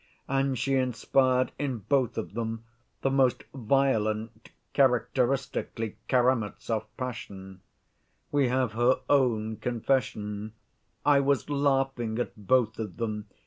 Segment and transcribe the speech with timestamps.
[0.27, 2.63] And she inspired in both of them
[3.03, 7.61] the most violent, characteristically Karamazov passion.
[8.31, 10.53] We have her own confession:
[11.05, 13.27] 'I was laughing at both of them.